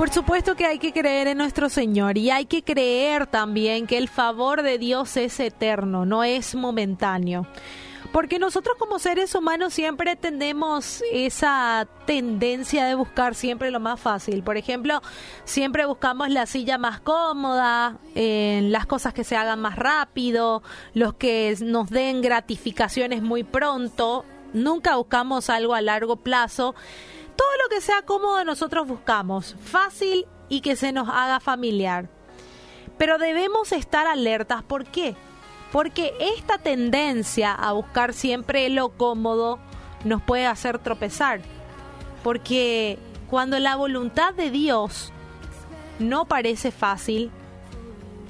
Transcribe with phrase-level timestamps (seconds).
[0.00, 3.98] Por supuesto que hay que creer en nuestro Señor y hay que creer también que
[3.98, 7.46] el favor de Dios es eterno, no es momentáneo.
[8.10, 14.42] Porque nosotros como seres humanos siempre tendemos esa tendencia de buscar siempre lo más fácil.
[14.42, 15.02] Por ejemplo,
[15.44, 20.62] siempre buscamos la silla más cómoda, las cosas que se hagan más rápido,
[20.94, 24.24] los que nos den gratificaciones muy pronto.
[24.54, 26.74] Nunca buscamos algo a largo plazo.
[27.40, 32.10] Todo lo que sea cómodo nosotros buscamos, fácil y que se nos haga familiar.
[32.98, 34.62] Pero debemos estar alertas.
[34.62, 35.16] ¿Por qué?
[35.72, 39.58] porque esta tendencia a buscar siempre lo cómodo
[40.04, 41.40] nos puede hacer tropezar,
[42.22, 42.98] porque
[43.28, 45.12] cuando la voluntad de Dios
[45.98, 47.30] no parece fácil,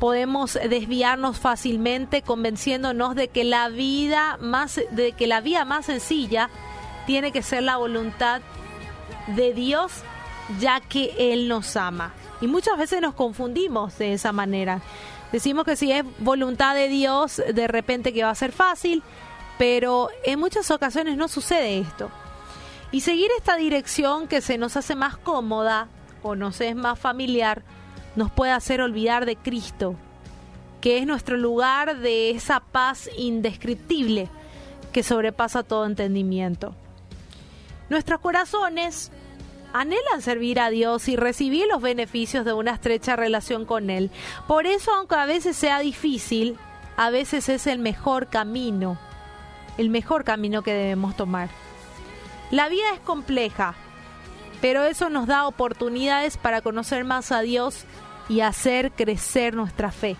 [0.00, 6.50] podemos desviarnos fácilmente convenciéndonos de que la vida más de que la vía más sencilla
[7.06, 8.40] tiene que ser la voluntad
[9.36, 9.92] de Dios,
[10.60, 12.12] ya que él nos ama.
[12.40, 14.80] Y muchas veces nos confundimos de esa manera.
[15.32, 19.02] Decimos que si es voluntad de Dios, de repente que va a ser fácil,
[19.58, 22.10] pero en muchas ocasiones no sucede esto.
[22.90, 25.88] Y seguir esta dirección que se nos hace más cómoda
[26.22, 27.62] o nos es más familiar,
[28.16, 29.94] nos puede hacer olvidar de Cristo,
[30.80, 34.30] que es nuestro lugar de esa paz indescriptible
[34.92, 36.74] que sobrepasa todo entendimiento.
[37.90, 39.12] Nuestros corazones
[39.72, 44.10] anhelan servir a Dios y recibir los beneficios de una estrecha relación con Él.
[44.46, 46.58] Por eso, aunque a veces sea difícil,
[46.96, 48.98] a veces es el mejor camino,
[49.76, 51.48] el mejor camino que debemos tomar.
[52.50, 53.74] La vida es compleja,
[54.60, 57.84] pero eso nos da oportunidades para conocer más a Dios
[58.28, 60.16] y hacer crecer nuestra fe.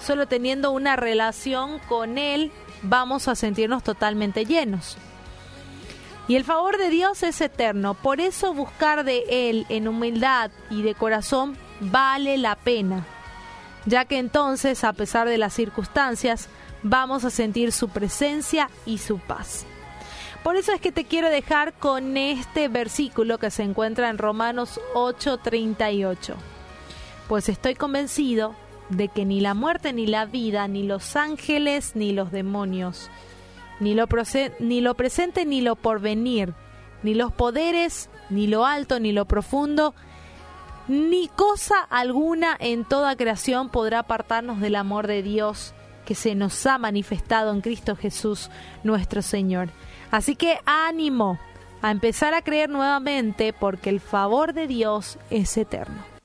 [0.00, 2.52] Solo teniendo una relación con Él
[2.82, 4.96] vamos a sentirnos totalmente llenos.
[6.28, 10.82] Y el favor de Dios es eterno, por eso buscar de Él en humildad y
[10.82, 13.06] de corazón vale la pena,
[13.86, 16.50] ya que entonces, a pesar de las circunstancias,
[16.82, 19.64] vamos a sentir su presencia y su paz.
[20.42, 24.80] Por eso es que te quiero dejar con este versículo que se encuentra en Romanos
[24.94, 26.34] 8:38.
[27.26, 28.54] Pues estoy convencido
[28.90, 33.10] de que ni la muerte ni la vida, ni los ángeles ni los demonios,
[33.80, 34.06] ni lo,
[34.58, 36.54] ni lo presente ni lo porvenir,
[37.02, 39.94] ni los poderes, ni lo alto, ni lo profundo,
[40.88, 45.74] ni cosa alguna en toda creación podrá apartarnos del amor de Dios
[46.06, 48.50] que se nos ha manifestado en Cristo Jesús
[48.82, 49.68] nuestro Señor.
[50.10, 51.38] Así que ánimo
[51.82, 56.17] a empezar a creer nuevamente porque el favor de Dios es eterno.